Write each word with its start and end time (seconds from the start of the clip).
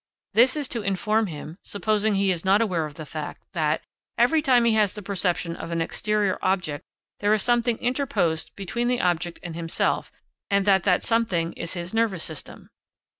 This 0.33 0.55
is 0.55 0.67
to 0.69 0.81
inform 0.81 1.27
him, 1.27 1.59
supposing 1.61 2.15
he 2.15 2.31
is 2.31 2.43
not 2.43 2.59
aware 2.59 2.85
of 2.85 2.95
the 2.95 3.05
fact, 3.05 3.43
that, 3.53 3.83
every 4.17 4.41
time 4.41 4.65
he 4.65 4.73
has 4.73 4.95
the 4.95 5.03
perception 5.03 5.55
of 5.55 5.69
an 5.69 5.79
exterior 5.79 6.39
object, 6.41 6.83
there 7.19 7.31
is 7.35 7.43
something 7.43 7.77
interposed 7.77 8.51
between 8.55 8.87
the 8.87 8.99
object 9.01 9.37
and 9.43 9.55
himself, 9.55 10.11
and 10.49 10.65
that 10.65 10.85
that 10.85 11.03
something 11.03 11.53
is 11.53 11.73
his 11.75 11.93
nervous 11.93 12.23
system. 12.23 12.71